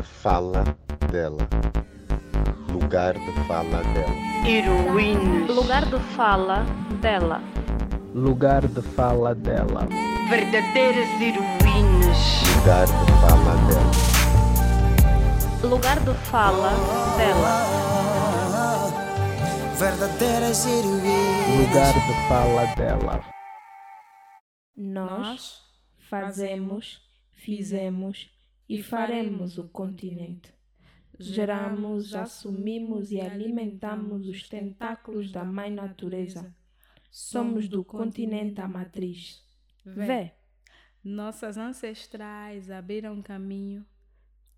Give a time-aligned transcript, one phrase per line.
[0.00, 0.64] de fala
[1.12, 1.46] dela.
[2.72, 4.14] Lugar de fala dela.
[4.46, 5.54] Heroínas.
[5.54, 6.64] Lugar de fala
[7.02, 7.42] dela.
[8.14, 9.86] Lugar de fala dela.
[10.30, 12.42] Verdadeiras heroínas.
[12.56, 13.90] Lugar de fala dela.
[15.70, 16.70] Lugar de fala
[17.18, 17.66] dela.
[19.78, 21.58] Verdadeiras heroínas.
[21.58, 23.20] Lugar de fala dela.
[24.74, 25.60] Nós
[26.08, 27.02] fazemos,
[27.34, 28.39] fizemos
[28.70, 30.54] e faremos o continente.
[31.18, 36.54] Geramos, assumimos e alimentamos os tentáculos da Mãe Natureza.
[37.10, 39.44] Somos do continente a matriz.
[39.84, 40.32] Vê,
[41.02, 43.84] Nossas ancestrais abriram caminho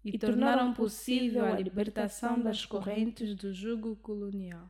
[0.04, 4.68] e, tornaram tornaram possível a libertação das correntes do jugo colonial.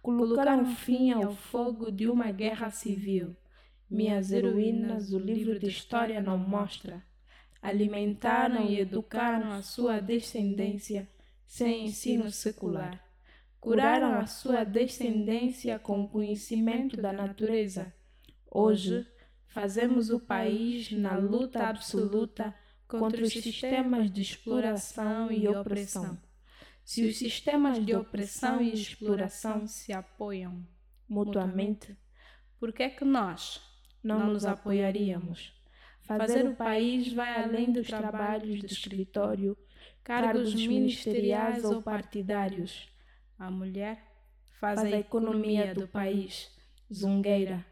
[0.00, 3.36] colocaram fim ao fogo de uma guerra civil.
[3.90, 7.04] Minhas heroínas, o livro de história não mostra.
[7.60, 11.08] Alimentaram e educaram a sua descendência
[11.46, 13.02] sem ensino secular.
[13.60, 17.92] Curaram a sua descendência com conhecimento da natureza.
[18.50, 19.06] Hoje,
[19.48, 22.54] fazemos o país na luta absoluta
[22.86, 26.18] contra os sistemas de exploração e opressão.
[26.84, 30.64] Se os sistemas de opressão e exploração se apoiam.
[31.08, 31.96] mutuamente,
[32.58, 33.60] Por que é que nós
[34.06, 35.52] não nos apoiaríamos.
[36.06, 39.56] Fazer o país vai além dos trabalhos de escritório,
[40.04, 42.88] cargos ministeriais ou partidários.
[43.38, 43.96] A mulher
[44.60, 46.50] faz, Faz a economia do país.
[46.92, 47.66] Zungueira.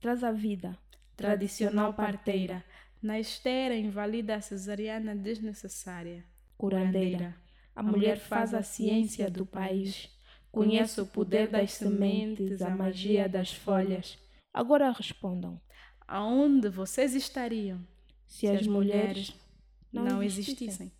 [0.00, 0.78] Traz a vida.
[1.16, 2.64] Tradicional parteira.
[3.02, 6.24] Na esteira invalida a cesariana desnecessária.
[6.56, 7.34] Curandeira.
[7.74, 10.08] A mulher faz a ciência do país.
[10.52, 14.18] Conhece o poder das sementes, a magia das folhas.
[14.52, 15.60] Agora respondam.
[16.12, 17.78] Aonde vocês estariam
[18.26, 19.32] Se as mulheres
[19.92, 20.90] não, não existissem?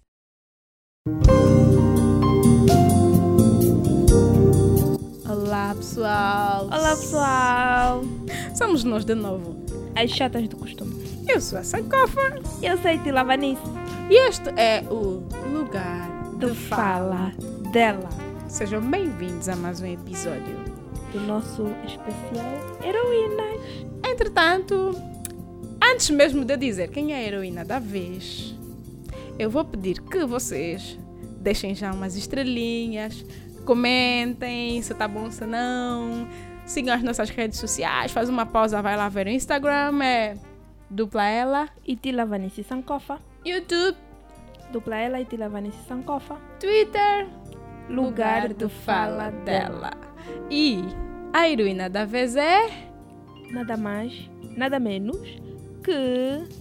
[5.28, 6.66] Olá pessoal!
[6.66, 8.02] Olá pessoal!
[8.56, 9.56] Somos nós de novo.
[9.96, 10.94] As chatas do costume.
[11.28, 13.60] Eu sou a Sankofa Eu sei Tila Vanice.
[14.08, 15.22] e este é o
[15.52, 17.32] Lugar Do Fala
[17.72, 18.08] dela.
[18.48, 20.56] Sejam bem-vindos a mais um episódio.
[21.12, 23.89] Do nosso especial Heroínas.
[24.10, 24.92] Entretanto,
[25.80, 28.56] antes mesmo de eu dizer quem é a heroína da vez,
[29.38, 30.98] eu vou pedir que vocês
[31.40, 33.24] deixem já umas estrelinhas,
[33.64, 36.26] comentem se tá bom se não,
[36.66, 40.36] sigam as nossas redes sociais, faz uma pausa, vai lá ver o Instagram, é
[40.90, 43.20] dupla ela, E Tila Vanice Sankofa.
[43.46, 43.96] YouTube,
[44.72, 46.36] Dupla ela e Tila Vanice Sankofa.
[46.58, 47.28] Twitter,
[47.88, 49.92] Lugar do Fala dela.
[50.50, 50.82] E
[51.32, 52.89] a heroína da vez é
[53.50, 55.18] Nada mais, nada menos
[55.82, 56.60] que.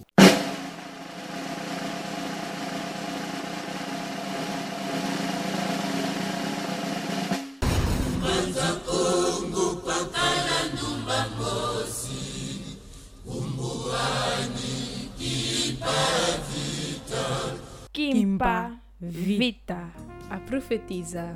[17.93, 19.93] Kimpa Vita
[20.29, 21.33] a profetisa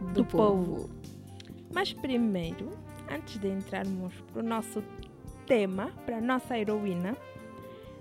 [0.00, 0.64] do, do povo.
[0.64, 0.90] povo.
[1.72, 2.70] Mas primeiro,
[3.10, 4.82] antes de entrarmos para o nosso
[5.46, 7.16] tema, para a nossa heroína,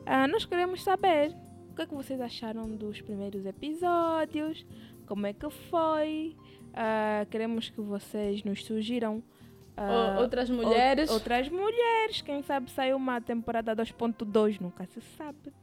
[0.05, 1.33] ah, nós queremos saber
[1.71, 4.65] o que, é que vocês acharam dos primeiros episódios,
[5.05, 6.35] como é que foi.
[6.73, 9.23] Ah, queremos que vocês nos sugiram
[9.77, 11.09] Ou- outras mulheres.
[11.09, 12.21] Out- outras mulheres.
[12.21, 15.53] Quem sabe saiu uma temporada 2.2, nunca se sabe.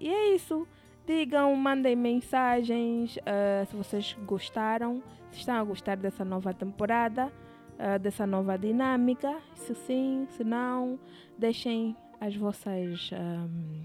[0.00, 0.66] E é isso.
[1.06, 5.02] Digam, mandem mensagens ah, se vocês gostaram,
[5.32, 7.32] se estão a gostar dessa nova temporada,
[7.78, 9.36] ah, dessa nova dinâmica.
[9.54, 10.98] Se sim, se não,
[11.38, 13.84] deixem as vossas ahm,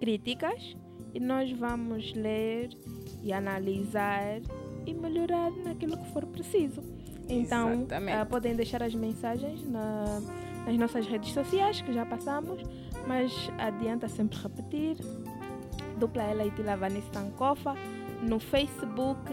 [0.00, 0.76] críticas
[1.14, 2.70] e nós vamos ler
[3.22, 4.40] e analisar
[4.86, 6.82] e melhorar naquilo que for preciso.
[7.28, 7.86] Então,
[8.20, 10.20] ah, podem deixar as mensagens na-
[10.66, 12.62] nas nossas redes sociais, que já passamos,
[13.06, 14.96] mas adianta sempre repetir.
[15.98, 17.74] Dupla ela e Tila Vanessa Sankofa
[18.22, 19.30] no Facebook,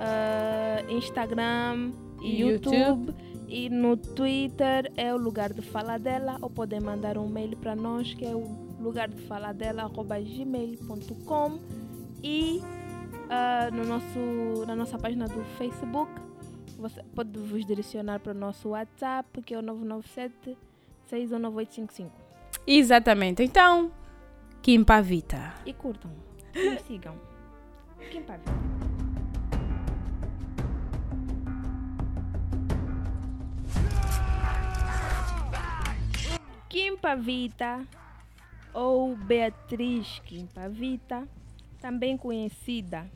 [0.00, 2.76] ah, Instagram e YouTube.
[2.76, 3.14] YouTube.
[3.48, 7.74] E no Twitter é o lugar de fala dela, ou podem mandar um mail para
[7.74, 8.44] nós que é o
[8.78, 11.58] lugar de fala dela, gmail.com
[12.22, 12.60] e
[13.30, 16.10] ah, no nosso, na nossa página do Facebook
[16.78, 20.56] você pode vos direcionar para o nosso WhatsApp que é o 997
[21.06, 22.28] 61985
[22.66, 23.42] Exatamente.
[23.42, 23.90] Então,
[24.60, 25.54] Kimpa Vita.
[25.64, 26.10] e curtam
[26.54, 27.14] e sigam.
[28.10, 28.77] Kim Pavita
[38.74, 41.26] ou Beatriz Kim Pavita
[41.80, 43.06] também conhecida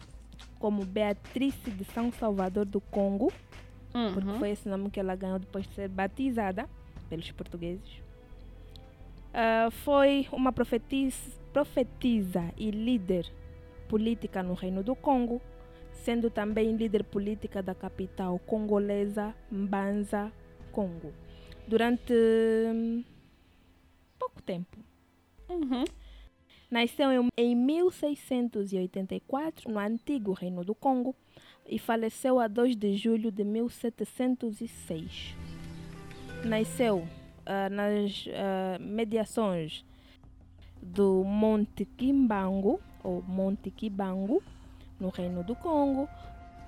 [0.58, 3.32] como Beatrice de São Salvador do Congo,
[4.14, 4.38] porque Uhum.
[4.38, 6.68] foi esse nome que ela ganhou depois de ser batizada
[7.10, 8.00] pelos portugueses.
[9.34, 13.26] Ah, foi uma profetis- profetisa e líder
[13.88, 15.40] política no Reino do Congo,
[15.92, 20.32] sendo também líder política da capital congolesa Mbanza,
[20.70, 21.12] Congo,
[21.68, 23.04] durante hum,
[24.32, 24.76] pouco tempo.
[25.48, 25.84] Uhum.
[26.70, 31.14] Nasceu em- em 1684 no antigo Reino do Congo
[31.68, 35.36] e faleceu a 2 de julho de 1706.
[36.44, 37.06] Nasceu
[37.44, 39.84] ah, nas ah, mediações
[40.82, 44.42] do Monte Kimbangu, ou Monte Kibangu,
[44.98, 46.08] no Reino do Congo,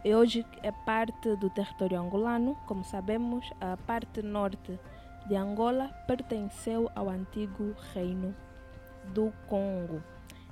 [0.04, 2.56] e hoje é parte do território angolano.
[2.66, 4.78] Como sabemos, a parte norte
[5.26, 8.34] de Angola pertenceu ao antigo Reino
[9.12, 10.02] do Congo.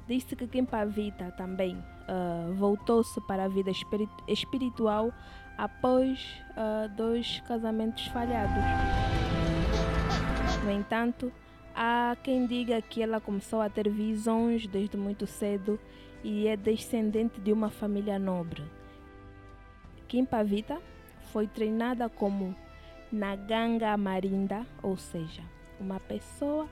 [0.07, 5.13] Diz-se que Kimpavita também ah, voltou-se para a vida espiri- espiritual
[5.57, 8.63] após ah, dois casamentos falhados.
[10.65, 11.33] No entanto,
[11.75, 15.79] há quem diga que ela começou a ter visões desde muito cedo
[16.25, 18.63] e é descendente de uma família nobre.
[20.09, 20.79] Kimpavita
[21.33, 22.55] foi treinada como
[23.12, 25.43] Naganga Marinda, ou seja,
[25.79, 26.69] uma pessoa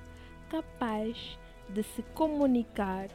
[0.48, 1.38] capaz
[1.69, 3.08] de se comunicar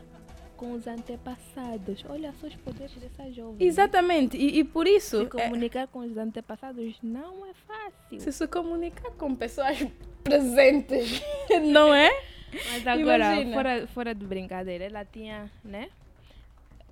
[0.56, 2.06] com os antepassados.
[2.08, 3.68] Olha só os poderes dessa jovem.
[3.68, 8.20] Exatamente, e, e por isso Se é, comunicar com os antepassados não é fácil.
[8.20, 9.86] se se comunicar com pessoas
[10.24, 11.22] presentes,
[11.72, 12.10] não é?
[12.72, 13.54] Mas agora, Imagina.
[13.54, 15.90] fora, fora de brincadeira, ela tinha, né?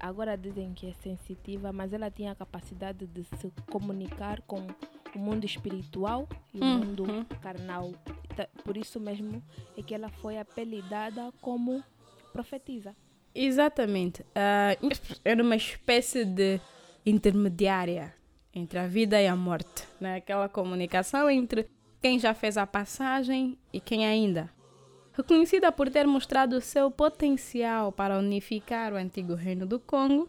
[0.04, 4.68] Agora dizem que é sensitiva, mas ela tinha a capacidade de se comunicar com
[5.16, 6.78] o mundo espiritual e o Uhum.
[6.80, 7.06] mundo
[7.42, 7.94] carnal.
[8.36, 9.42] Ta- Por isso mesmo
[9.78, 11.82] é que ela foi apelidada como
[12.34, 12.94] profetisa.
[13.34, 14.26] Exatamente.
[14.36, 14.76] Ah,
[15.24, 16.60] era uma espécie de
[17.06, 18.14] intermediária
[18.54, 19.88] entre a vida e a morte.
[20.02, 20.16] Né?
[20.18, 21.70] Aquela comunicação entre
[22.02, 24.50] quem já fez a passagem e quem ainda.
[25.16, 30.28] Reconhecida por ter mostrado seu potencial para unificar o antigo Reino do Congo,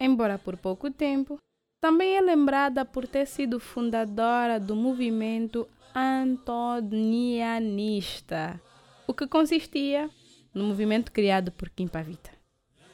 [0.00, 1.38] embora por pouco tempo,
[1.78, 8.58] também é lembrada por ter sido fundadora do movimento antonianista,
[9.06, 10.08] o que consistia
[10.54, 12.30] no movimento criado por Kimpavita.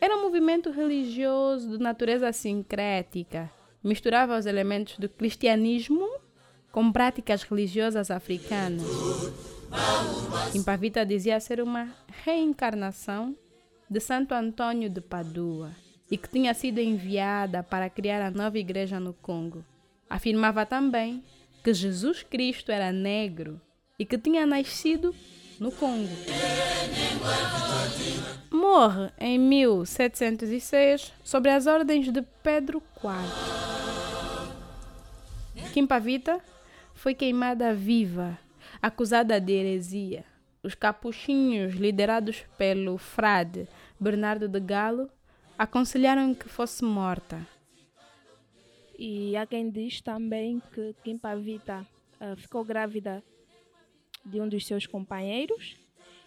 [0.01, 3.49] Era um movimento religioso de natureza sincrética,
[3.85, 6.09] misturava os elementos do cristianismo
[6.73, 9.60] com práticas religiosas africanas.
[10.53, 11.89] Kimpavita dizia ser uma
[12.25, 13.37] reencarnação
[13.89, 15.71] de Santo Antônio de Padua
[16.11, 19.65] e que tinha sido enviada para criar a nova igreja no Congo.
[20.09, 21.23] Afirmava também
[21.63, 23.61] que Jesus Cristo era negro
[23.99, 25.15] e que tinha nascido
[25.59, 26.09] no Congo.
[28.51, 33.13] Morre em 1706 sobre as ordens de Pedro IV.
[35.73, 36.41] Kimpavita
[36.95, 38.39] foi queimada viva,
[38.81, 40.25] acusada de heresia.
[40.63, 43.67] Os capuchinhos, liderados pelo frade
[43.99, 45.11] Bernardo de Galo,
[45.59, 47.47] aconselharam que fosse morta.
[48.99, 51.87] E há quem diz também que Kimpavita
[52.21, 53.23] ah, ficou grávida
[54.25, 55.77] de um dos seus companheiros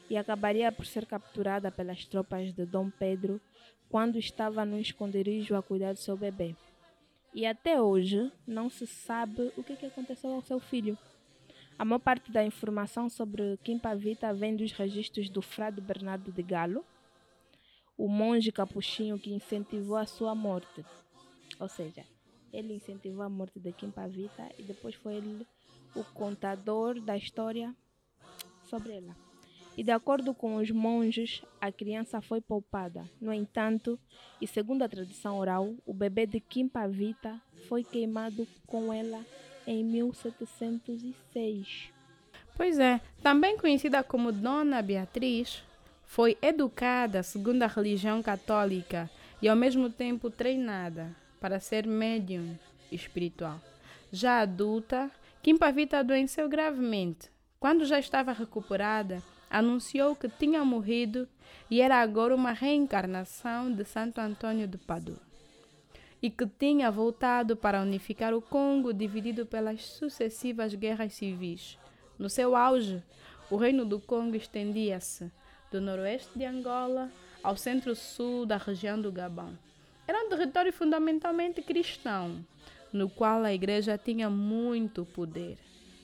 [0.10, 3.40] e acabaria por ser capturada pelas tropas de Dom Pedro
[3.90, 6.56] quando estava no esconderijo a cuidar do seu bebê.
[7.32, 10.98] E até hoje não se sabe o que, que aconteceu ao seu filho.
[11.77, 16.86] A maior parte da informação sobre Kimpavita vem dos registros do frade Bernardo de Galo,
[17.98, 20.86] o monge capuchinho que incentivou a sua morte.
[21.60, 22.06] Ou seja,
[22.51, 25.48] ele incentivou a morte de Kimpavita e depois foi ele
[25.96, 27.75] o contador da história
[28.63, 29.15] sobre ela.
[29.75, 33.10] E de acordo com os monges, a criança foi poupada.
[33.20, 34.00] No entanto,
[34.39, 39.25] e segundo a tradição oral, o bebê de Kimpavita foi queimado com ela
[39.65, 41.91] em 1706.
[42.55, 45.63] Pois é, também conhecida como Dona Beatriz,
[46.05, 49.10] foi educada segundo a religião católica
[49.41, 52.58] e ao mesmo tempo treinada para ser médium
[52.91, 53.60] espiritual.
[54.12, 55.10] Já adulta,
[55.41, 57.32] Kimpavita adoeceu gravemente.
[57.60, 61.27] Quando já estava recuperada, anunciou que tinha morrido
[61.70, 65.33] e era agora uma reencarnação de Santo Antônio de Padua
[66.24, 71.77] e que tinha voltado para unificar o Congo dividido pelas sucessivas guerras civis.
[72.18, 73.03] No seu auge,
[73.51, 75.30] o reino do Congo estendia-se
[75.70, 77.12] do noroeste de Angola
[77.44, 79.60] ao centro-sul da região do Gabão.
[80.08, 82.46] Era um território fundamentalmente cristão,
[82.94, 85.58] no qual a igreja tinha muito poder.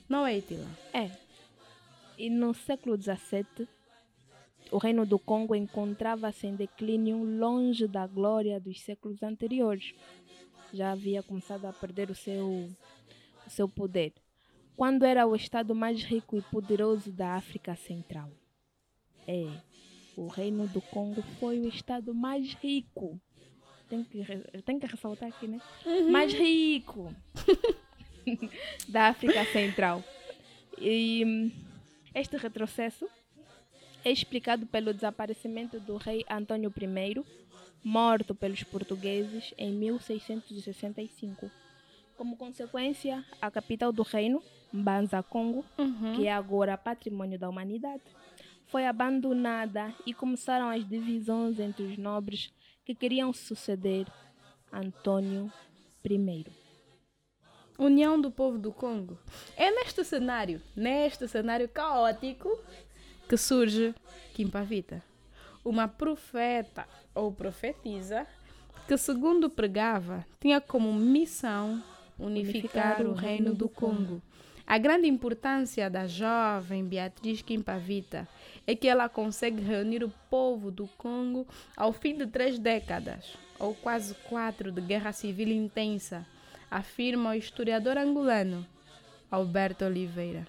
[0.09, 0.67] Não é, Itila?
[0.93, 1.11] É.
[2.17, 3.65] E no século XVII,
[4.71, 9.93] o reino do Congo encontrava-se em declínio longe da glória dos séculos anteriores.
[10.73, 12.69] Já havia começado a perder o seu,
[13.45, 14.13] o seu poder.
[14.75, 18.29] Quando era o estado mais rico e poderoso da África Central.
[19.27, 19.47] É,
[20.15, 23.19] o reino do Congo foi o estado mais rico.
[23.89, 24.23] Tem que,
[24.63, 25.59] tem que ressaltar aqui, né?
[26.11, 27.13] Mais rico
[28.87, 30.03] da África Central.
[30.77, 31.51] E hum,
[32.13, 33.09] este retrocesso
[34.03, 37.23] é explicado pelo desaparecimento do rei Antônio I,
[37.83, 41.49] morto pelos portugueses em 1665.
[42.17, 45.65] Como consequência, a capital do reino, Mbanza Congo,
[46.15, 48.03] que é agora patrimônio da humanidade,
[48.67, 52.53] foi abandonada e começaram as divisões entre os nobres
[52.85, 54.05] que queriam suceder
[54.71, 55.51] Antônio
[56.05, 56.45] I.
[57.77, 59.17] União do povo do Congo.
[59.55, 62.49] É neste cenário, neste cenário caótico,
[63.29, 63.93] que surge
[64.33, 65.03] Kimpavita,
[65.63, 68.25] uma profeta ou profetisa
[68.87, 71.83] que, segundo pregava, tinha como missão
[72.17, 74.19] unificar, o reino do Congo.
[74.65, 78.27] A grande importância da jovem Beatriz Kimpavita
[78.65, 83.75] é que ela consegue reunir o povo do Congo ao fim de três décadas, ou
[83.75, 86.25] quase quatro, de guerra civil intensa,
[86.71, 88.65] afirma o historiador angolano
[89.29, 90.47] Alberto Oliveira.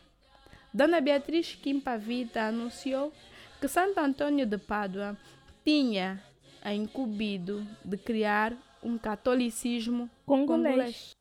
[0.73, 3.13] Dona Beatriz Kimpavita anunciou
[3.61, 5.19] que Santo Antônio de Pádua
[5.65, 6.23] tinha
[6.63, 10.73] a incumbido de criar um catolicismo Congolês.
[10.73, 11.17] congolês.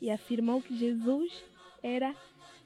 [0.00, 1.44] e afirmou que Jesus
[1.82, 2.14] era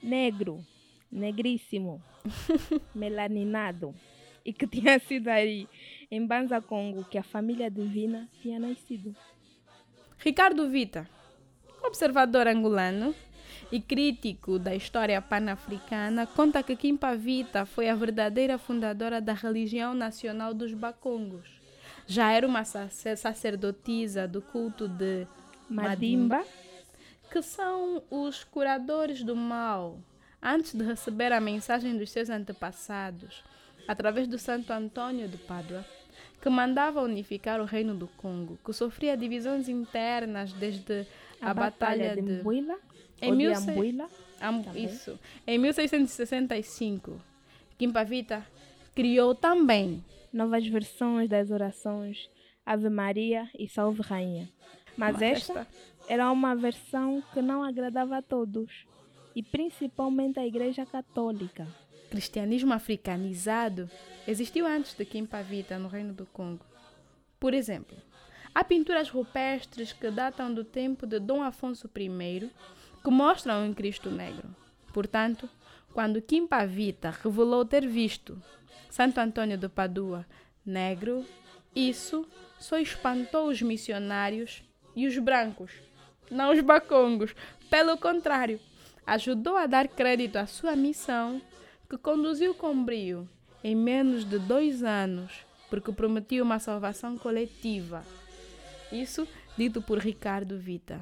[0.03, 0.65] negro,
[1.11, 2.01] negríssimo,
[2.95, 3.95] melaninado
[4.45, 5.69] e que tinha sido aí
[6.11, 9.15] em Banza Congo que a família divina tinha nascido.
[10.19, 11.09] Ricardo Vita,
[11.83, 13.15] observador angolano
[13.71, 19.95] e crítico da história pan-africana, conta que Kimpa Vita foi a verdadeira fundadora da religião
[19.95, 21.49] nacional dos Bacongos.
[22.07, 25.27] Já era uma sacer- sacerdotisa do culto de
[25.69, 26.43] Madimba,
[27.31, 29.99] que são os curadores do mal,
[30.43, 33.45] antes de receber a mensagem dos seus antepassados,
[33.87, 35.85] através do Santo Antônio de Pádua,
[36.41, 41.07] que mandava unificar o reino do Congo, que sofria divisões internas desde
[41.41, 42.79] a, a, batalha, de de Mbuila,
[43.21, 44.09] Em mil Ambuila,
[44.41, 44.85] Am- Também.
[44.85, 45.19] isso.
[45.47, 47.21] Em 1665,
[47.79, 48.47] Kimpavita
[48.95, 52.29] criou também novas versões das orações
[52.65, 54.49] Ave Maria e Salve Rainha.
[54.97, 55.67] Mas Mas esta
[56.09, 58.87] era uma versão que não agradava a todos,
[59.35, 61.67] e principalmente a Igreja Católica.
[62.11, 63.89] cristianismo africanizado
[64.27, 66.65] existiu antes de Kimpavita no Reino do Congo.
[67.39, 67.97] Por exemplo,
[68.55, 72.51] há pinturas rupestres que datam do tempo de Dom Afonso I
[73.09, 74.55] que mostram um Cristo negro.
[74.93, 75.49] Portanto,
[75.95, 78.39] quando Kimpavita revelou ter visto
[78.91, 80.27] Santo Antônio de Padua
[80.65, 81.25] negro,
[81.75, 84.63] isso só espantou os missionários
[84.95, 85.73] e os brancos,
[86.31, 87.35] não os bacongos.
[87.71, 88.61] Pelo contrário,
[89.07, 91.41] ajudou a dar crédito à sua missão,
[91.89, 93.27] que conduziu com brio
[93.65, 95.33] em menos de dois anos,
[95.71, 98.05] porque prometia uma salvação coletiva.
[98.93, 101.01] Isso dito por Ricardo Vita.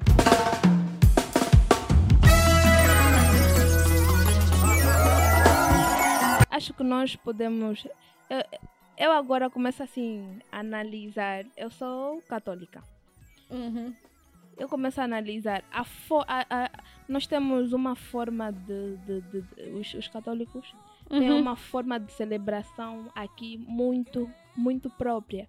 [6.77, 7.85] Que nós podemos.
[8.29, 8.43] Eu,
[8.97, 11.45] eu agora começo assim a analisar.
[11.57, 12.81] Eu sou católica.
[14.57, 15.63] Eu começo a analisar.
[15.71, 15.81] A
[16.27, 16.69] a, a-
[17.07, 18.97] nós temos uma forma de.
[19.05, 20.73] de- de- de- os, os católicos
[21.09, 21.39] têm Uhum.
[21.39, 25.47] uma forma de celebração aqui muito, muito própria.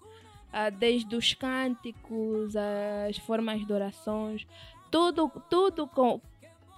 [0.52, 4.46] Ah, desde os cânticos, as formas de orações,
[4.90, 6.20] tudo, tudo com.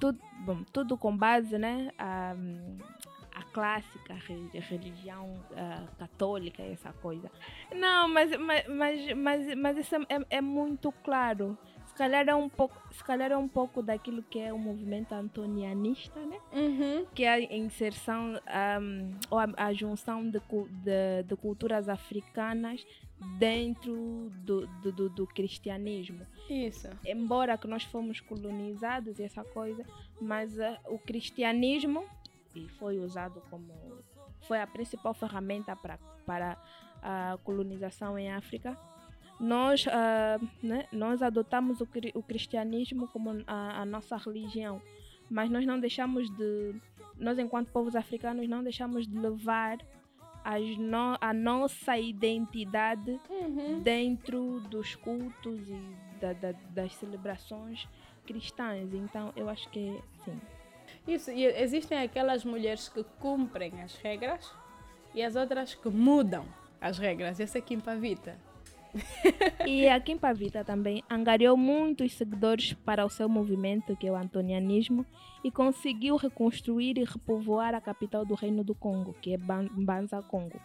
[0.00, 1.92] Tudo, bom, tudo com base, né?
[3.52, 7.30] Clássica re- religião ah, católica, essa coisa.
[7.74, 9.98] Não, mas, mas, mas, mas, mas isso é,
[10.30, 11.56] é- muito claro.
[11.86, 15.12] Se calhar é um pouco, se calhar é um pouco daquilo que é o movimento
[15.12, 16.38] antonianista, né?
[17.14, 22.86] Que é a inserção ahm, ou a, a junção de, de, de culturas africanas
[23.38, 26.88] dentro do, do, do, do cristianismo Isso.
[27.04, 29.84] embora que nós fomos colonizados e essa coisa,
[30.18, 32.02] mas eh, o cristianismo
[32.54, 33.72] e foi usado como
[34.42, 36.56] foi a principal ferramenta para para
[37.02, 38.76] a colonização em África.
[39.38, 44.80] Nós ah, né, nós adotamos o, o cristianismo como a, a nossa religião,
[45.30, 46.74] mas nós não deixamos de
[47.16, 49.78] nós enquanto povos africanos não deixamos de levar
[50.44, 53.20] as no, a nossa identidade
[53.82, 57.86] dentro dos cultos e da- da- das celebrações
[58.26, 58.92] cristãs.
[58.94, 60.38] Então, eu acho que sim.
[61.06, 64.50] Isso, e existem aquelas mulheres que cumprem as regras
[65.14, 66.44] e as outras que mudam
[66.80, 67.40] as regras.
[67.40, 68.36] Essa é Kim Pavita.
[69.66, 74.16] E a Kim Pavita também angariou muitos seguidores para o seu movimento, que é o
[74.16, 75.06] antonianismo,
[75.44, 80.20] e conseguiu reconstruir e repovoar a capital do Reino do Congo, que é Ban- Mbanza
[80.22, 80.60] Congo.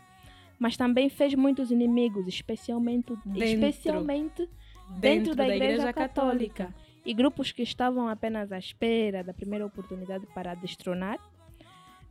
[0.58, 3.44] Mas também fez muitos inimigos, especialmente Dentro.
[3.44, 4.50] especialmente
[5.00, 6.74] dentro, da, Igreja, Católica.
[7.06, 11.20] E grupos que estavam apenas à espera da primeira oportunidade para destronar.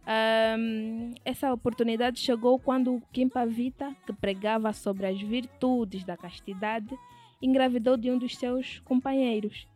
[0.07, 6.97] Ahm, essa oportunidade chegou quando Kim Pavita, que pregava sobre as virtudes da castidade,
[7.43, 9.67] engravidou de um dos seus companheiros.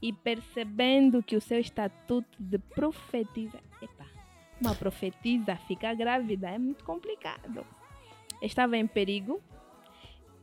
[0.00, 3.60] E percebendo que o seu estatuto de profetisa.
[3.80, 4.06] Epa,
[4.60, 7.64] uma profetisa ficar grávida é muito complicado.
[8.40, 9.40] Estava em perigo.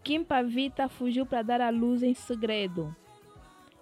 [0.03, 2.95] Kim Pavita fugiu para dar à luz em segredo.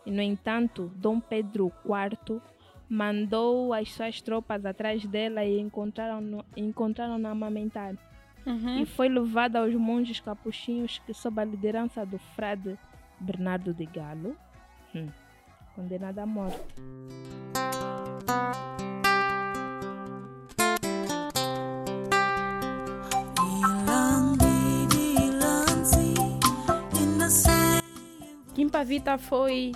[0.08, 2.42] E, no entanto, Dom Pedro IV
[2.88, 7.94] mandou as suas tropas atrás dela e encontraram-na encontraram a amamentar.
[8.46, 8.80] Uhum.
[8.80, 12.80] E foi levada aos monges capuchinhos que, sob a liderança do frade
[13.20, 14.38] Bernardo de Galo,
[14.96, 15.10] hum,
[15.76, 16.58] condenada à morte.
[28.56, 29.74] Kim Pavita foi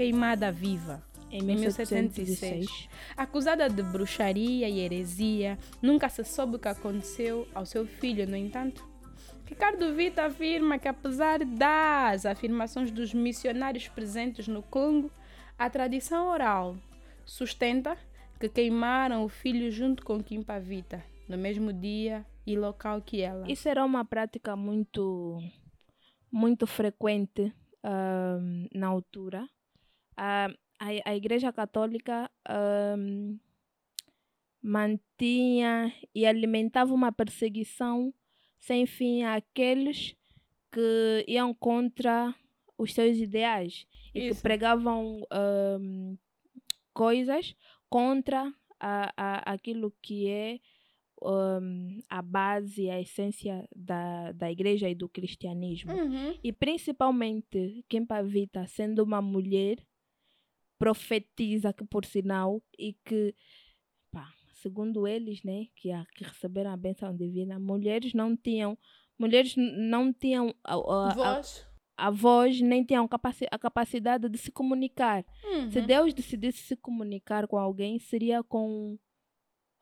[0.00, 1.02] queimada viva.
[1.30, 2.30] Em 1706.
[2.30, 2.88] 1706.
[3.14, 8.34] Acusada de bruxaria e heresia, nunca se soube o que aconteceu ao seu filho, no
[8.34, 8.88] entanto.
[9.44, 15.10] Ricardo Vita afirma que, apesar das afirmações dos missionários presentes no Congo,
[15.58, 16.76] a tradição oral
[17.26, 17.94] sustenta
[18.40, 23.50] que queimaram o filho junto com Kim Pavita, no mesmo dia e local que ela.
[23.52, 25.38] Isso era uma prática muito,
[26.32, 27.52] muito frequente
[27.84, 29.46] ahm, na altura.
[30.22, 33.38] Ah, a, a Igreja Católica ahm,
[34.62, 38.12] mantinha e alimentava uma perseguição
[38.58, 40.14] sem fim àqueles
[40.70, 42.34] que iam contra
[42.76, 44.42] os seus ideais e que Isso.
[44.42, 46.16] pregavam ahm,
[46.92, 47.56] coisas
[47.88, 50.60] contra a, a, aquilo que é
[51.22, 55.94] um, a base, a essência da, da igreja e do cristianismo.
[55.94, 56.38] Uhum.
[56.44, 59.78] E principalmente Kim Pavita, sendo uma mulher
[60.80, 63.34] profetiza que por sinal e que
[64.10, 68.76] pá, segundo eles, né, que, a, que receberam a bênção divina, mulheres não tinham
[69.18, 71.66] mulheres não tinham a, a, a, Voz.
[71.96, 75.22] a voz nem tinham capaci a capacidade de se comunicar.
[75.70, 75.86] Se Uhum.
[75.86, 78.98] Deus decidisse se comunicar com alguém, seria com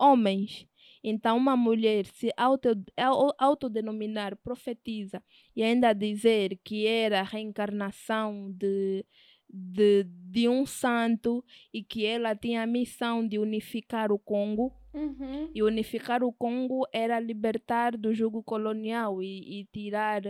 [0.01, 0.67] homens.
[1.03, 5.23] Então, uma mulher se auto, au- autodenominar profetiza
[5.55, 9.05] e ainda dizer que era a reencarnação de,
[9.49, 15.51] de, de um santo e que ela tinha a missão de unificar o Congo, Uhum.
[15.55, 20.23] e unificar o Congo era libertar do jugo colonial e, e tirar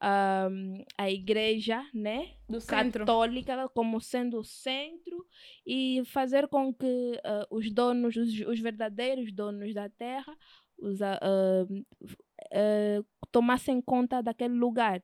[0.00, 2.34] ahm, a igreja, né?
[2.48, 3.00] Do centro.
[3.04, 5.26] católica como sendo o centro
[5.66, 10.34] e fazer com que ah, os donos, os, os verdadeiros donos da terra,
[10.78, 12.16] os, f-
[12.52, 15.02] ah, tomassem conta daquele lugar.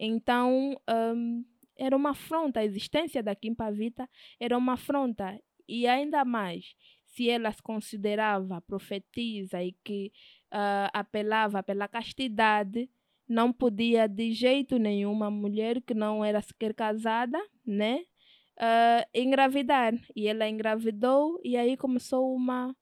[0.00, 1.42] Então, ahm,
[1.78, 4.08] era uma afronta, a existência da Kim Pavita
[4.40, 5.38] era uma afronta.
[5.68, 10.12] E ainda mais, se ela se considerava profetisa e que
[10.50, 12.88] ah, apelava pela castidade,
[13.28, 18.04] não podia de jeito nenhum uma mulher que não era sequer casada, né?
[18.58, 19.94] ah, engravidar.
[20.14, 22.74] E ela engravidou e aí começou uma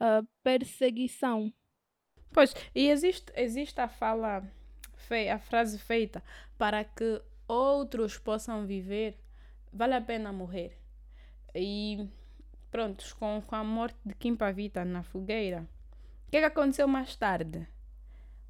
[0.00, 1.52] ah, perseguição.
[2.32, 4.42] Pois, e existe, existe a fala,
[5.32, 6.22] a frase feita,
[6.58, 9.18] para que outros possam viver,
[9.72, 10.78] vale a pena morrer.
[11.54, 12.08] E
[12.70, 15.68] prontos, com, com a morte de Kim Pavita na fogueira,
[16.26, 17.66] o que, é que aconteceu mais tarde?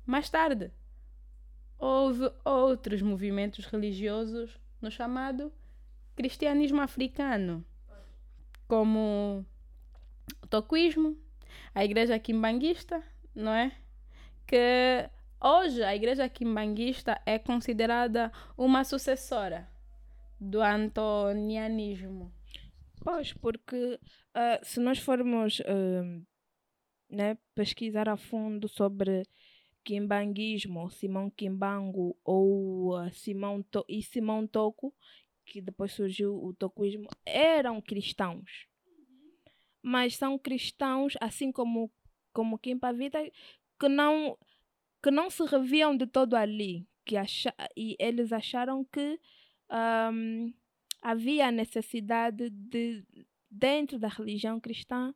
[0.07, 0.71] Mais tarde,
[1.79, 5.53] houve outros movimentos religiosos no chamado
[6.17, 7.65] cristianismo africano,
[8.69, 9.45] como
[10.43, 11.19] o toquismo,
[11.75, 13.03] a igreja quimbanguista,
[13.35, 13.73] não é?
[14.47, 15.09] Que
[15.45, 19.69] hoje a igreja quimbanguista é considerada uma sucessora
[20.41, 22.33] do antonianismo.
[23.03, 24.01] Pois, porque
[24.33, 26.23] ah, se nós formos ah,
[27.11, 29.25] né, pesquisar a fundo sobre
[29.85, 34.95] quimbanguismo, Simão Quimbango ou ah, Simão to e Simão Toco,
[35.45, 38.67] que depois surgiu o tocoísmo, eram cristãos.
[39.83, 41.93] Mas são cristãos, assim como,
[42.33, 43.19] como Pavita,
[43.79, 44.39] que não,
[45.05, 46.89] que não se reviam de todo ali.
[47.05, 49.21] Que acha, e eles acharam que
[49.69, 50.51] ahm,
[51.03, 53.05] havia a necessidade de,
[53.51, 55.15] dentro da religião cristã,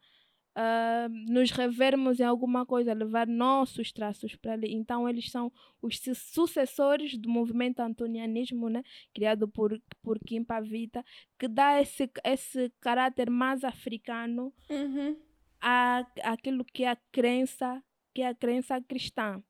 [0.54, 4.74] ah, nos revermos em alguma coisa, levar nossos traços para ali.
[4.74, 8.82] Então, eles são os su- sucessores do movimento antonianismo, né?
[9.14, 11.02] criado por, por Kim Pavita,
[11.38, 15.16] que dá esse, esse caráter mais africano Uhum.
[15.60, 17.82] a, aquilo que é a crença,
[18.14, 19.42] que é a crença cristã.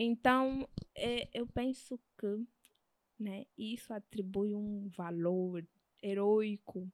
[0.00, 2.46] Então, é, eu penso que
[3.18, 5.66] né, isso atribui um valor
[6.00, 6.88] heróico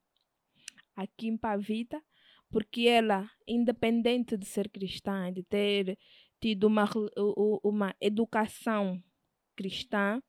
[0.95, 2.01] a Kim Pavita,
[2.49, 5.99] porque ela, independente de ser cristã, de ter
[6.41, 6.89] tido uma,
[7.63, 8.99] uma educação
[9.55, 10.19] cristã,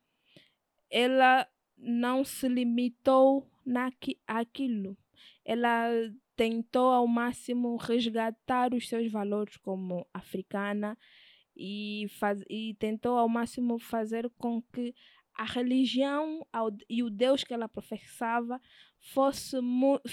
[0.91, 3.51] ela não se limitou
[4.27, 4.99] àquilo.
[5.43, 5.89] Ela
[6.37, 10.99] tentou ao máximo resgatar os seus valores como africana
[11.57, 14.95] e, faz, e tentou ao máximo fazer com que
[15.35, 16.47] a religião
[16.89, 18.61] e o Deus que ela professava
[18.99, 19.57] fosse,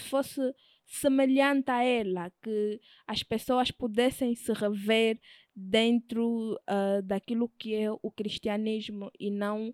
[0.09, 0.41] fosse
[0.85, 5.19] semelhante a ela, que as pessoas pudessem se rever
[5.55, 9.73] dentro ah, daquilo que é o cristianismo e não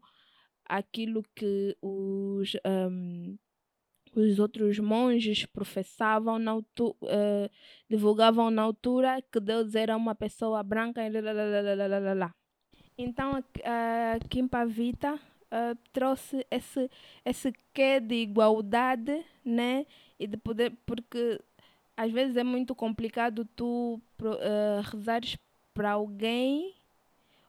[0.65, 3.35] aquilo que os, ahm,
[4.15, 7.49] os outros monges professavam, na altu- eh,
[7.89, 11.01] divulgavam na altura que Deus era uma pessoa branca
[12.17, 12.33] lá.
[12.97, 15.19] Então a, a Kim Pavita
[15.51, 16.89] ah, trouxe esse,
[17.25, 19.85] esse quê de igualdade, né?
[20.19, 21.39] E de poder, porque
[21.97, 24.01] às vezes é muito complicado tu
[24.41, 25.37] eh, rezares
[25.73, 26.73] para alguém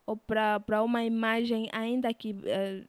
[0.07, 2.85] ou para uma imagem, ainda que, eh,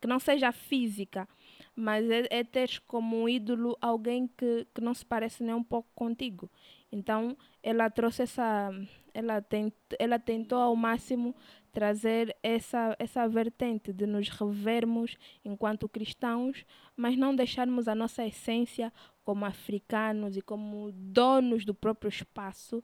[0.00, 1.28] que não seja física,
[1.76, 5.62] mas é, é teres como um ídolo alguém que, que não se parece nem um
[5.62, 6.50] pouco contigo.
[6.90, 8.70] Então ela trouxe essa.
[9.12, 11.34] Ela, tent, ela tentou ao máximo
[11.72, 16.64] trazer essa, essa vertente de nos revermos enquanto cristãos,
[16.96, 18.90] mas não deixarmos a nossa essência
[19.22, 22.82] como africanos e como donos do próprio espaço,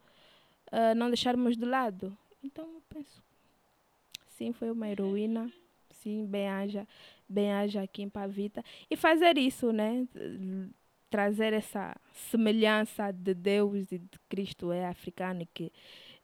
[0.71, 2.17] ah, não deixarmos de lado.
[2.43, 3.23] Então eu penso,
[4.27, 5.51] sim, foi uma heroína,
[6.03, 6.87] sim, bem haja,
[7.29, 8.65] bem haja aqui em Pavita.
[8.91, 10.07] E fazer isso, né?
[11.11, 15.71] Trazer essa semelhança de Deus e de Cristo é africano e que,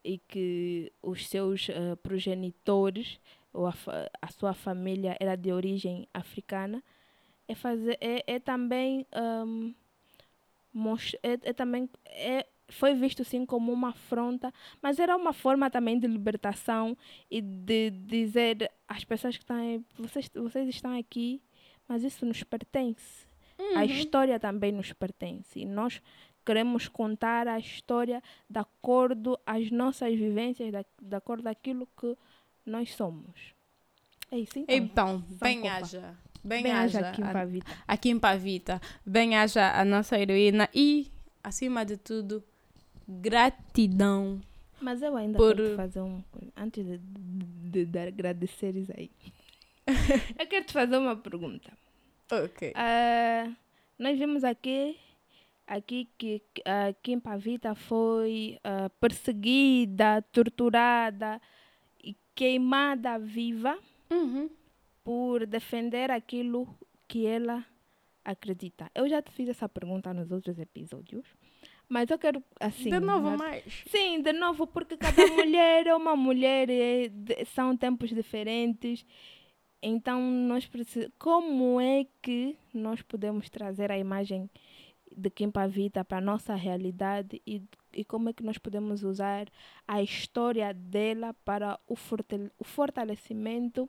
[0.04, 3.20] e que os seus eh, progenitores
[3.52, 3.74] ou a,
[4.22, 6.82] a sua família era de origem africana
[7.48, 9.06] é fazer é, é também
[10.72, 15.70] mos- é, é também é, foi visto sim como uma afronta mas era uma forma
[15.70, 16.96] também de libertação
[17.30, 21.40] e de dizer às pessoas que estão aí, vocês vocês estão aqui
[21.86, 23.26] mas isso nos pertence
[23.74, 26.00] a história também nos pertence e nós
[26.46, 32.16] queremos contar a história de acordo às nossas vivências, da, de acordo àquilo que
[32.64, 33.52] nós somos.
[34.30, 34.76] É isso então.
[34.76, 36.16] Então, bem haja.
[36.44, 37.00] Bem, Bem haja.
[37.08, 37.72] aqui em a- Pavita.
[37.86, 38.80] aqui em Pavita.
[39.04, 41.10] Bem haja a nossa heroína e,
[41.42, 42.42] acima de tudo,
[43.06, 44.40] gratidão.
[44.80, 46.22] Mas eu ainda Por- quero te fazer um.
[46.56, 49.10] Antes de, de, de agradeceres aí.
[50.38, 51.72] eu quero te fazer uma pergunta.
[52.30, 52.72] Ok.
[52.76, 53.50] Ah,
[53.98, 54.96] nós vimos aqui,
[55.66, 61.40] aqui que que, ah, Kim Pavita foi ah, perseguida, torturada
[62.02, 63.78] e queimada viva
[64.10, 64.48] Uhum.
[65.04, 66.68] por defender aquilo
[67.06, 67.64] que ela
[68.24, 68.90] acredita.
[68.94, 71.24] Eu já te fiz essa pergunta nos outros episódios,
[71.88, 72.90] mas eu quero assim.
[72.90, 73.84] de novo, mas- mais.
[73.88, 79.04] Sim, de novo, porque cada mulher é uma mulher, é de- são tempos diferentes.
[79.82, 81.14] Então, nós precisamos.
[81.18, 84.50] Como é que nós podemos trazer a imagem
[85.16, 87.62] de Kim Pavita para a nossa realidade e,
[87.94, 89.46] e como é que nós podemos usar
[89.86, 93.88] a história dela para o, fortale- o fortalecimento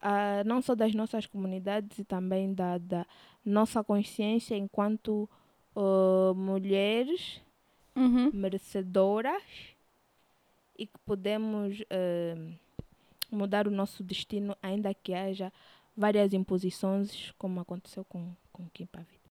[0.00, 3.06] ah, não só das nossas comunidades e também da, da
[3.44, 5.28] nossa consciência enquanto
[5.76, 7.40] ah, mulheres
[7.96, 8.30] Uhum.
[8.32, 9.42] merecedoras
[10.78, 12.34] e que podemos eh,
[13.30, 15.52] mudar o nosso destino, ainda que haja
[15.96, 19.30] várias imposições, como aconteceu com, com Kim Pavita.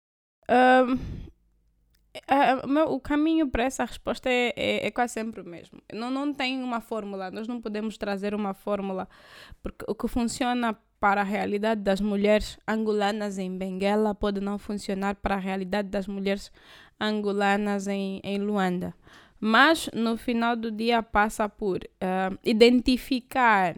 [0.49, 0.99] Ahm,
[2.29, 5.81] a- a- meu- o caminho para essa resposta é, é, é quase sempre o mesmo.
[5.93, 9.09] Não, não tem uma fórmula, nós não podemos trazer uma fórmula,
[9.63, 15.17] porque o que funciona para a realidade das mulheres angolanas em Benguela pode não funcionar
[15.17, 16.51] para a realidade das mulheres
[16.99, 18.95] angolanas em, em Luanda.
[19.39, 23.77] Mas no final do dia passa por ah, identificar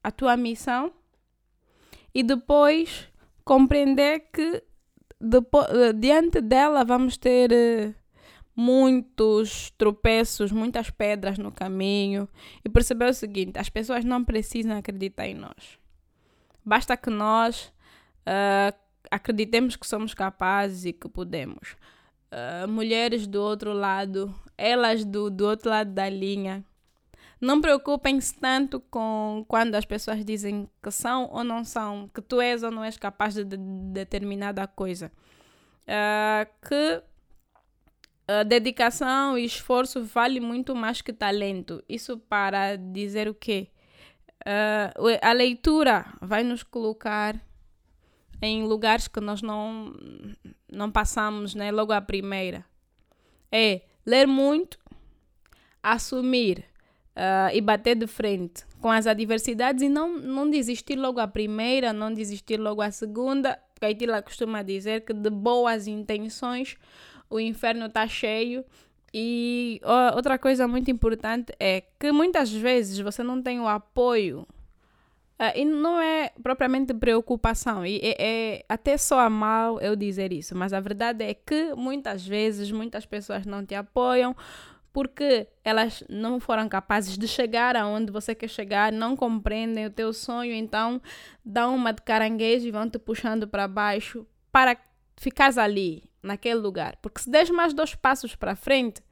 [0.00, 0.92] a tua missão
[2.14, 3.08] e depois
[3.44, 4.62] compreender que
[5.20, 7.92] depo- eh, diante dela vamos ter eh,
[8.54, 12.28] muitos tropeços, muitas pedras no caminho
[12.64, 15.79] e perceber o seguinte: as pessoas não precisam acreditar em nós.
[16.64, 17.72] Basta que nós
[18.26, 18.74] ah,
[19.10, 21.76] acreditemos que somos capazes e que podemos.
[22.30, 26.64] ah, mulheres do outro lado, elas do, do outro lado da linha,
[27.40, 32.40] não preocupem-se tanto com quando as pessoas dizem que são ou não são, que tu
[32.40, 35.10] és ou não és capaz de, de determinada coisa.
[35.88, 37.02] Ah, que
[38.28, 41.82] a dedicação e esforço vale muito mais que talento.
[41.88, 43.68] Isso para dizer o quê?
[44.98, 47.40] O- a leitura vai nos colocar
[48.42, 49.92] em lugares que nós não,
[50.70, 52.64] não passamos né, logo à primeira.
[53.52, 54.78] É ler muito,
[55.82, 56.64] assumir
[57.14, 61.92] ah, e bater de frente com as adversidades e não, não desistir logo à primeira,
[61.92, 63.58] não desistir logo à segunda.
[63.74, 66.76] Porque a Itila costuma dizer que de boas intenções
[67.28, 68.64] o inferno está cheio.
[69.12, 69.80] E
[70.14, 74.46] outra coisa muito importante é que muitas vezes você não tem o apoio
[75.42, 80.54] ah, e não é propriamente preocupação, e é, é até soa mal eu dizer isso,
[80.54, 84.36] mas a verdade é que muitas vezes muitas pessoas não te apoiam
[84.92, 90.12] porque elas não foram capazes de chegar aonde você quer chegar, não compreendem o teu
[90.12, 91.00] sonho, então
[91.42, 94.76] dão uma de caranguejo e vão te puxando para baixo para
[95.16, 96.96] ficares ali, naquele lugar.
[97.02, 99.02] Porque se des mais dois passos para frente,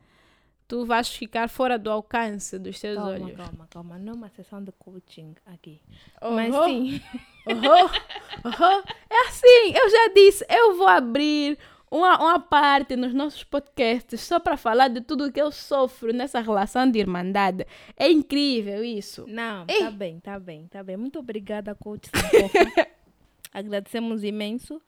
[0.66, 3.36] tu vais ficar fora do alcance dos teus Calma, olhos.
[3.36, 3.98] calma, calma.
[3.98, 5.80] Não é uma sessão de coaching aqui.
[6.20, 6.64] Oh, Mas oh.
[6.64, 7.00] sim.
[7.46, 7.54] Uhum,
[8.44, 8.82] uhum.
[9.08, 11.58] É assim, eu já disse, eu vou abrir
[11.90, 16.40] uma, uma parte nos nossos podcasts só para falar de tudo que eu sofro nessa
[16.40, 17.66] relação de irmandade.
[17.96, 19.24] É incrível isso.
[19.26, 19.78] Não, Ei.
[19.80, 20.96] tá bem, tá bem, tá bem.
[20.98, 22.10] Muito obrigada, coach.
[23.52, 24.80] Agradecemos imenso.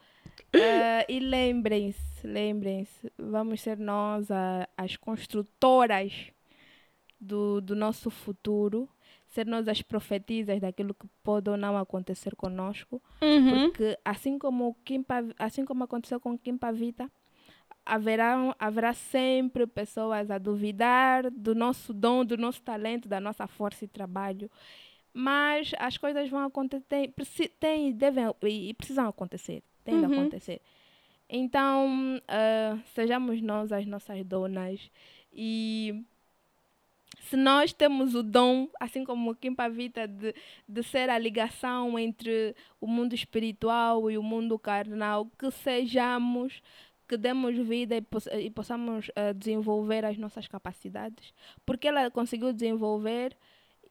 [0.54, 6.30] Ah, e lembrem-se, lembrem-se, vamos ser nós a- as construtoras
[7.20, 8.88] do, do nosso futuro,
[9.28, 13.00] ser nós as profetizas daquilo que pode ou não acontecer conosco.
[13.22, 13.70] Uhum.
[13.70, 15.04] Porque assim como, Kim
[15.38, 17.10] assim como aconteceu com Kim Pavita,
[17.84, 23.84] haverá, haverá sempre pessoas a duvidar do nosso dom, do nosso talento, da nossa força
[23.84, 24.50] e trabalho.
[25.12, 27.12] Mas as coisas vão acontecer,
[27.94, 30.12] devem e precisam acontecer, tem de Uhum.
[30.12, 30.60] acontecer.
[31.28, 34.90] Então, ah, sejamos nós as nossas donas
[35.32, 36.04] e
[37.20, 40.34] se nós temos o dom, assim como o Kim Pavita, de,
[40.68, 46.62] de ser a ligação entre o mundo espiritual e o mundo carnal, que sejamos,
[47.08, 51.32] que demos vida e, poss- e possamos eh, desenvolver as nossas capacidades.
[51.66, 53.36] Porque ela conseguiu desenvolver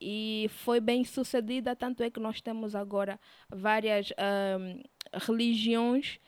[0.02, 4.82] e foi bem sucedida, tanto é que nós temos agora várias ahm,
[5.14, 6.20] religiões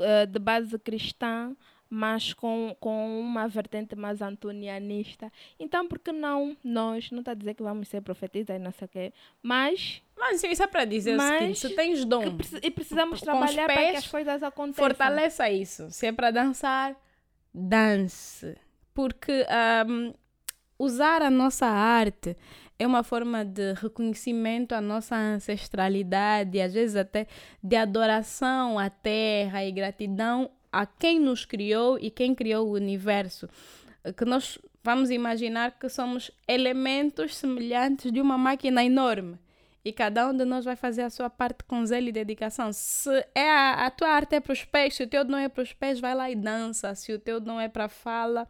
[0.00, 1.56] eh, de base cristã,
[1.90, 5.32] mas com, com uma vertente mais antonianista.
[5.58, 8.70] Então, por que não nós, não está a dizer que vamos ser profetistas e não
[8.72, 9.12] sei o quê,
[9.42, 13.64] mas Mas isso é para dizer o seguinte: se tens dom, preci- e precisamos trabalhar
[13.66, 14.84] para que pés, as coisas aconteçam.
[14.84, 15.90] fortaleça isso.
[15.90, 16.94] Se é para dançar,
[17.54, 18.56] dance.
[18.92, 20.12] Porque ahm,
[20.78, 22.36] usar a nossa arte
[22.78, 27.26] é uma forma de reconhecimento à nossa ancestralidade, às vezes até
[27.62, 33.48] de adoração à terra e gratidão a quem nos criou e quem criou o universo.
[34.16, 39.38] Que nós vamos imaginar que somos elementos semelhantes de uma máquina enorme
[39.84, 42.72] e cada um de nós vai fazer a sua parte com zelo e dedicação.
[42.72, 45.48] Se é a, a tua arte é para os pés, se o teu não é
[45.48, 46.94] para os pés, vai lá e dança.
[46.94, 48.46] Se o teu não é para fala,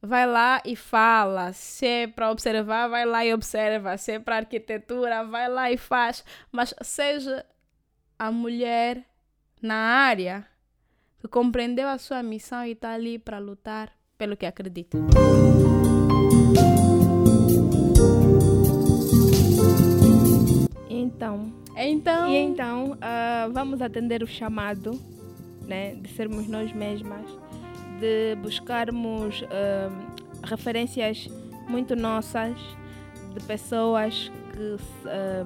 [0.00, 1.52] vai lá e fala.
[1.52, 3.96] Se é para observar, vai lá e observa.
[3.96, 6.24] Se é para arquitetura, vai lá e faz.
[6.50, 7.44] Mas seja
[8.18, 9.04] a mulher
[9.60, 10.46] na área
[11.18, 14.96] que compreendeu a sua missão e está ali para lutar pelo que acredita.
[20.88, 24.98] Então, Então, E então, ah, vamos atender o chamado
[25.66, 27.24] né, de sermos nós mesmas,
[28.00, 29.90] de buscarmos ah,
[30.44, 31.28] referências
[31.68, 32.56] muito nossas,
[33.34, 34.76] de pessoas que
[35.08, 35.44] ah,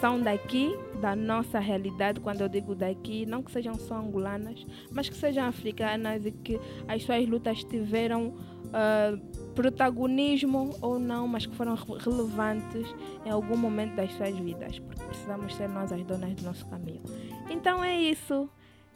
[0.00, 2.20] são daqui, da nossa realidade.
[2.20, 6.58] Quando eu digo daqui, não que sejam só angolanas, mas que sejam africanas e que
[6.88, 8.34] as suas lutas tiveram.
[8.72, 9.18] ah,
[9.54, 12.86] protagonismo ou não, mas que foram re- relevantes
[13.26, 17.02] em algum momento das suas vidas, porque precisamos ser nós as donas do nosso caminho.
[17.50, 18.48] Então é isso.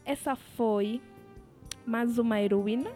[0.05, 1.03] Essa foi
[1.87, 2.91] mais uma heroína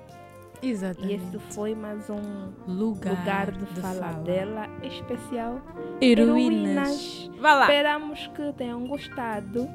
[0.63, 1.15] e exatamente.
[1.15, 5.61] esse foi mais um lugar, lugar de, fala, dela especial.
[6.01, 7.31] Heroínas.
[7.41, 7.63] Vá lá.
[7.63, 9.69] Esperamos que tenham gostado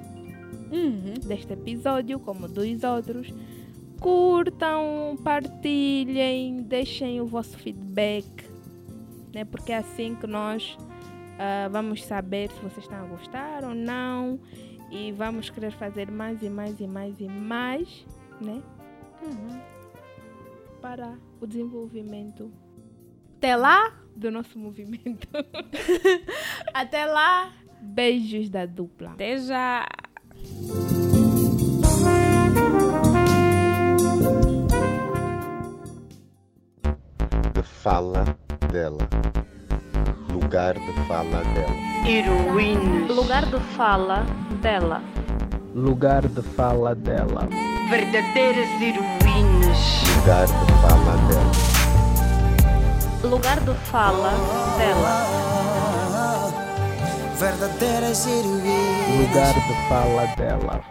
[0.72, 1.14] Uhum.
[1.26, 3.34] deste episódio, como dos outros.
[4.00, 8.26] Curtam, partilhem, deixem o vosso feedback,
[9.34, 9.46] né?
[9.46, 10.78] porque é assim que nós
[11.40, 14.40] ah, vamos saber se vocês estão a gostar ou não
[14.92, 18.06] e vamos querer fazer mais e mais e mais e mais,
[18.42, 18.62] né?
[19.24, 19.60] Uhum.
[20.82, 22.52] para o desenvolvimento
[23.38, 25.28] Até lá, do nosso movimento.
[26.74, 29.12] até lá, Beijos da dupla.
[29.12, 29.86] até já.
[37.54, 38.24] De fala
[38.72, 39.08] dela.
[40.32, 42.08] Lugar de fala dela.
[42.08, 43.16] Heroínas.
[43.16, 44.26] Lugar de fala
[44.62, 45.02] dela.
[45.76, 47.50] Lugar de fala dela.
[47.90, 50.04] Verdadeiras heroínas.
[50.18, 51.52] Lugar de fala dela.
[53.24, 54.34] Lugar de fala
[54.78, 55.26] dela.
[57.40, 59.18] Verdadeiras heroínas.
[59.18, 60.82] Lugar de fala dela.